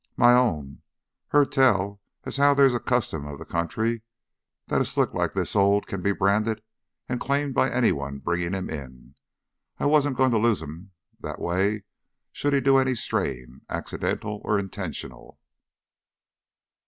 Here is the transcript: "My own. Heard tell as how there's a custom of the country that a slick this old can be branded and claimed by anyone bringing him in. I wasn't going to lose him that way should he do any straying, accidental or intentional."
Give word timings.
"My 0.17 0.33
own. 0.33 0.81
Heard 1.27 1.51
tell 1.51 2.01
as 2.23 2.37
how 2.37 2.55
there's 2.55 2.73
a 2.73 2.79
custom 2.79 3.27
of 3.27 3.37
the 3.37 3.45
country 3.45 4.01
that 4.65 4.81
a 4.81 4.85
slick 4.85 5.11
this 5.35 5.55
old 5.55 5.85
can 5.85 6.01
be 6.01 6.11
branded 6.11 6.63
and 7.07 7.19
claimed 7.19 7.53
by 7.53 7.69
anyone 7.69 8.17
bringing 8.17 8.53
him 8.53 8.67
in. 8.67 9.13
I 9.79 9.85
wasn't 9.85 10.17
going 10.17 10.31
to 10.31 10.39
lose 10.39 10.59
him 10.59 10.89
that 11.19 11.37
way 11.39 11.83
should 12.31 12.53
he 12.53 12.61
do 12.61 12.77
any 12.77 12.95
straying, 12.95 13.61
accidental 13.69 14.41
or 14.43 14.57
intentional." 14.57 15.37